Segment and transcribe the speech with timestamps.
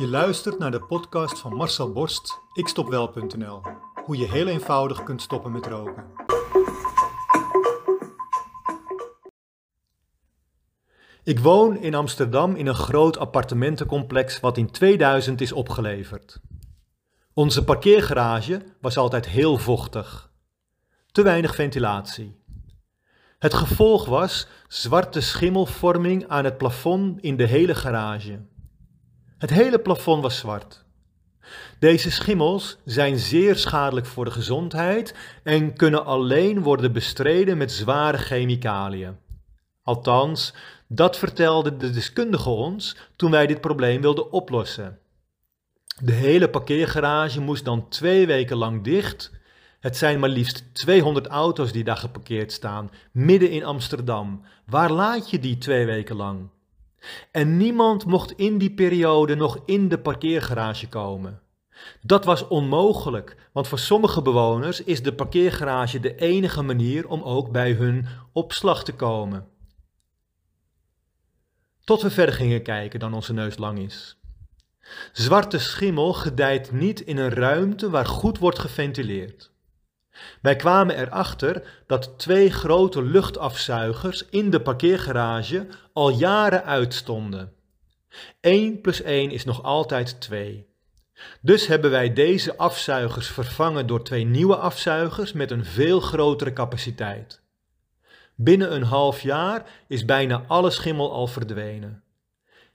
[0.00, 3.62] Je luistert naar de podcast van Marcel Borst, ikstopwel.nl.
[4.04, 6.04] Hoe je heel eenvoudig kunt stoppen met roken.
[11.22, 16.40] Ik woon in Amsterdam in een groot appartementencomplex wat in 2000 is opgeleverd.
[17.34, 20.32] Onze parkeergarage was altijd heel vochtig.
[21.12, 22.42] Te weinig ventilatie.
[23.38, 28.48] Het gevolg was zwarte schimmelvorming aan het plafond in de hele garage.
[29.40, 30.84] Het hele plafond was zwart.
[31.78, 38.18] Deze schimmels zijn zeer schadelijk voor de gezondheid en kunnen alleen worden bestreden met zware
[38.18, 39.16] chemicaliën.
[39.82, 40.54] Althans,
[40.88, 44.98] dat vertelde de deskundige ons toen wij dit probleem wilden oplossen.
[46.02, 49.32] De hele parkeergarage moest dan twee weken lang dicht.
[49.78, 54.44] Het zijn maar liefst 200 auto's die daar geparkeerd staan, midden in Amsterdam.
[54.66, 56.48] Waar laat je die twee weken lang?
[57.30, 61.40] En niemand mocht in die periode nog in de parkeergarage komen.
[62.02, 67.50] Dat was onmogelijk, want voor sommige bewoners is de parkeergarage de enige manier om ook
[67.50, 69.48] bij hun opslag te komen.
[71.84, 74.18] Tot we verder gingen kijken dan onze neus lang is.
[75.12, 79.52] Zwarte schimmel gedijt niet in een ruimte waar goed wordt geventileerd.
[80.42, 87.52] Wij kwamen erachter dat twee grote luchtafzuigers in de parkeergarage al jaren uitstonden.
[88.40, 90.68] 1 plus 1 is nog altijd 2.
[91.40, 97.42] Dus hebben wij deze afzuigers vervangen door twee nieuwe afzuigers met een veel grotere capaciteit.
[98.34, 102.02] Binnen een half jaar is bijna alle schimmel al verdwenen.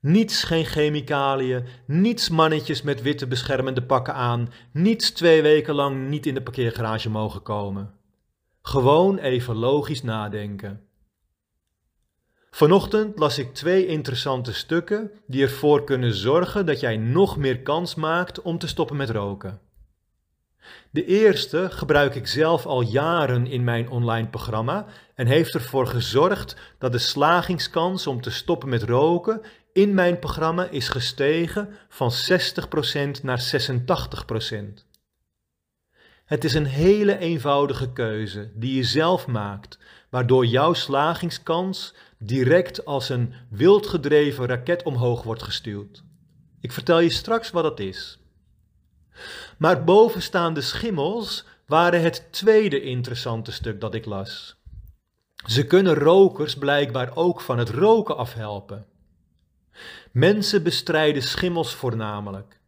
[0.00, 6.26] Niets geen chemicaliën, niets mannetjes met witte beschermende pakken aan, niets twee weken lang niet
[6.26, 7.94] in de parkeergarage mogen komen.
[8.62, 10.88] Gewoon even logisch nadenken.
[12.50, 17.94] Vanochtend las ik twee interessante stukken die ervoor kunnen zorgen dat jij nog meer kans
[17.94, 19.60] maakt om te stoppen met roken.
[20.90, 26.56] De eerste gebruik ik zelf al jaren in mijn online programma en heeft ervoor gezorgd
[26.78, 29.40] dat de slagingskans om te stoppen met roken
[29.72, 32.10] in mijn programma is gestegen van
[33.18, 34.88] 60% naar 86%.
[36.24, 39.78] Het is een hele eenvoudige keuze die je zelf maakt,
[40.10, 46.02] waardoor jouw slagingskans direct als een wildgedreven raket omhoog wordt gestuurd.
[46.60, 48.18] Ik vertel je straks wat dat is.
[49.56, 54.56] Maar bovenstaande schimmels waren het tweede interessante stuk dat ik las.
[55.46, 58.86] Ze kunnen rokers blijkbaar ook van het roken afhelpen.
[60.12, 62.60] Mensen bestrijden schimmels voornamelijk.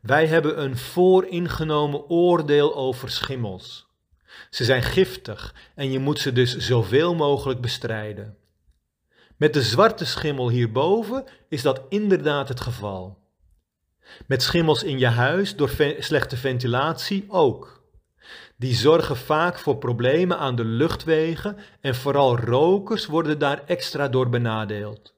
[0.00, 3.88] Wij hebben een vooringenomen oordeel over schimmels.
[4.50, 8.36] Ze zijn giftig en je moet ze dus zoveel mogelijk bestrijden.
[9.36, 13.19] Met de zwarte schimmel hierboven is dat inderdaad het geval.
[14.26, 17.82] Met schimmels in je huis door slechte ventilatie ook.
[18.56, 24.28] Die zorgen vaak voor problemen aan de luchtwegen en vooral rokers worden daar extra door
[24.28, 25.14] benadeeld.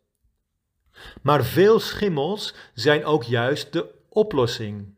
[1.22, 4.94] Maar veel schimmels zijn ook juist de oplossing.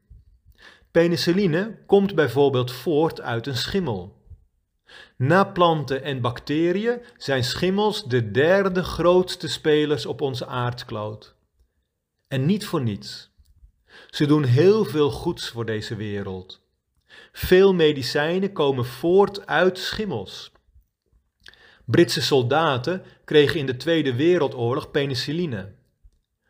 [0.91, 4.23] Penicilline komt bijvoorbeeld voort uit een schimmel.
[5.17, 11.35] Na planten en bacteriën zijn schimmels de derde grootste spelers op onze aardkloot.
[12.29, 13.34] En niet voor niets.
[14.11, 16.61] Ze doen heel veel goeds voor deze wereld.
[17.33, 20.53] Veel medicijnen komen voort uit schimmels.
[21.85, 25.73] Britse soldaten kregen in de Tweede Wereldoorlog penicilline.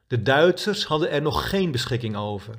[0.06, 2.58] De Duitsers hadden er nog geen beschikking over.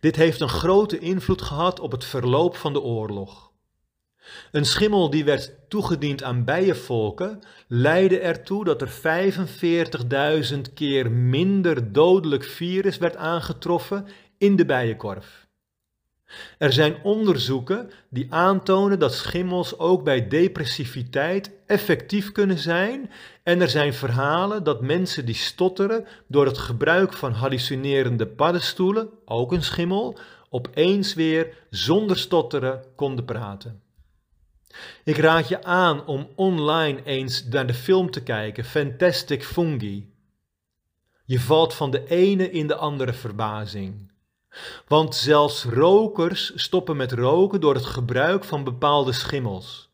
[0.00, 3.49] Dit heeft een grote invloed gehad op het verloop van de oorlog.
[4.52, 8.90] Een schimmel die werd toegediend aan bijenvolken leidde ertoe dat er
[10.52, 14.06] 45.000 keer minder dodelijk virus werd aangetroffen
[14.38, 15.48] in de bijenkorf.
[16.58, 23.10] Er zijn onderzoeken die aantonen dat schimmels ook bij depressiviteit effectief kunnen zijn
[23.42, 29.52] en er zijn verhalen dat mensen die stotteren door het gebruik van hallucinerende paddenstoelen, ook
[29.52, 30.18] een schimmel,
[30.50, 33.82] opeens weer zonder stotteren konden praten.
[35.04, 40.12] Ik raad je aan om online eens naar de film te kijken, Fantastic Fungi.
[41.24, 44.10] Je valt van de ene in de andere verbazing.
[44.88, 49.90] Want zelfs rokers stoppen met roken door het gebruik van bepaalde schimmels.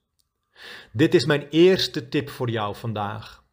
[0.92, 3.44] Dit is mijn eerste tip voor jou vandaag.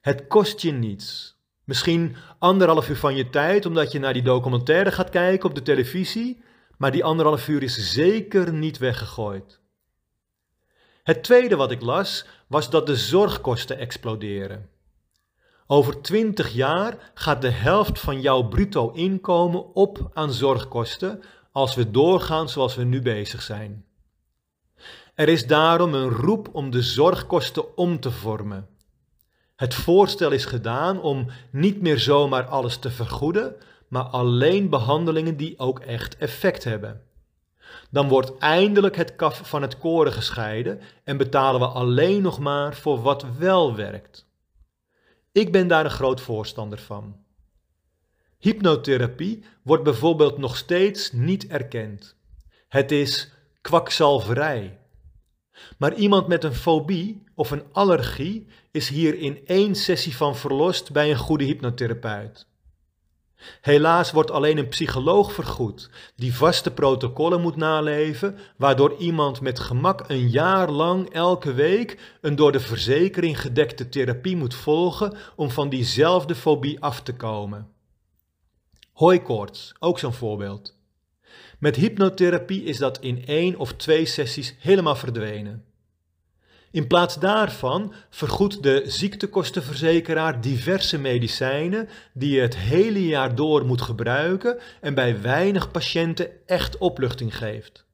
[0.00, 1.38] Het kost je niets.
[1.64, 5.62] Misschien anderhalf uur van je tijd omdat je naar die documentaire gaat kijken op de
[5.62, 6.42] televisie,
[6.76, 9.59] maar die anderhalf uur is zeker niet weggegooid.
[11.10, 14.68] Het tweede wat ik las was dat de zorgkosten exploderen.
[15.66, 21.22] Over 20 jaar gaat de helft van jouw bruto inkomen op aan zorgkosten
[21.52, 23.84] als we doorgaan zoals we nu bezig zijn.
[25.14, 28.68] Er is daarom een roep om de zorgkosten om te vormen.
[29.56, 33.54] Het voorstel is gedaan om niet meer zomaar alles te vergoeden,
[33.88, 37.02] maar alleen behandelingen die ook echt effect hebben.
[37.90, 42.74] Dan wordt eindelijk het kaf van het koren gescheiden en betalen we alleen nog maar
[42.74, 44.26] voor wat wel werkt.
[45.32, 47.16] Ik ben daar een groot voorstander van.
[48.38, 52.16] Hypnotherapie wordt bijvoorbeeld nog steeds niet erkend.
[52.68, 54.78] Het is kwakzalverij.
[55.78, 60.92] Maar iemand met een fobie of een allergie is hier in één sessie van verlost
[60.92, 62.46] bij een goede hypnotherapeut.
[63.60, 70.04] Helaas wordt alleen een psycholoog vergoed die vaste protocollen moet naleven, waardoor iemand met gemak
[70.06, 75.68] een jaar lang elke week een door de verzekering gedekte therapie moet volgen om van
[75.68, 77.68] diezelfde fobie af te komen.
[78.92, 80.78] Hooikoorts, ook zo'n voorbeeld.
[81.58, 85.64] Met hypnotherapie is dat in één of twee sessies helemaal verdwenen.
[86.72, 93.82] In plaats daarvan vergoedt de ziektekostenverzekeraar diverse medicijnen die je het hele jaar door moet
[93.82, 97.84] gebruiken en bij weinig patiënten echt opluchting geeft.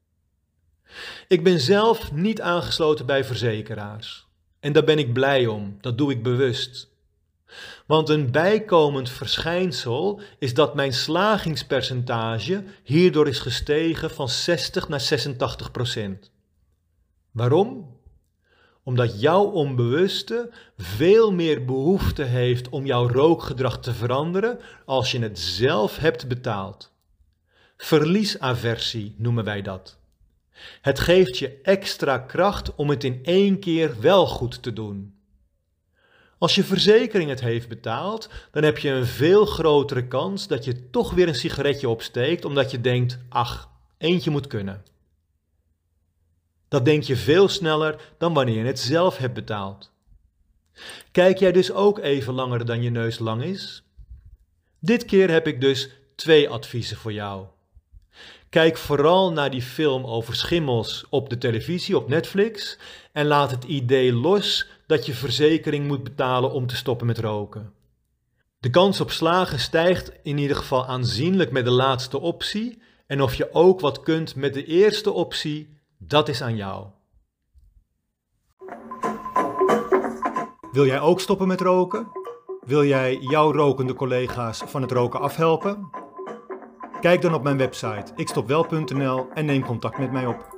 [1.29, 4.27] Ik ben zelf niet aangesloten bij verzekeraars.
[4.61, 6.89] En daar ben ik blij om, dat doe ik bewust.
[7.87, 15.71] Want een bijkomend verschijnsel is dat mijn slagingspercentage hierdoor is gestegen van 60 naar 86
[15.71, 16.31] procent.
[17.31, 17.96] Waarom?
[18.87, 25.39] Omdat jouw onbewuste veel meer behoefte heeft om jouw rookgedrag te veranderen als je het
[25.39, 26.93] zelf hebt betaald.
[27.77, 29.99] Verliesaversie noemen wij dat.
[30.81, 35.15] Het geeft je extra kracht om het in één keer wel goed te doen.
[36.39, 40.91] Als je verzekering het heeft betaald, dan heb je een veel grotere kans dat je
[40.91, 44.83] toch weer een sigaretje opsteekt omdat je denkt: ach, eentje moet kunnen.
[46.69, 49.91] Dat denk je veel sneller dan wanneer je het zelf hebt betaald.
[51.13, 53.83] Kijk jij dus ook even langer dan je neus lang is?
[54.81, 57.47] Dit keer heb ik dus twee adviezen voor jou.
[58.49, 62.79] Kijk vooral naar die film over schimmels op de televisie op Netflix
[63.13, 67.73] en laat het idee los dat je verzekering moet betalen om te stoppen met roken.
[68.59, 73.35] De kans op slagen stijgt in ieder geval aanzienlijk met de laatste optie en of
[73.35, 76.87] je ook wat kunt met de eerste optie, dat is aan jou.
[80.73, 82.07] Wil jij ook stoppen met roken?
[82.61, 85.91] Wil jij jouw rokende collega's van het roken afhelpen?
[87.01, 90.56] Kijk dan op mijn website ikstopwel.nl en neem contact met mij op.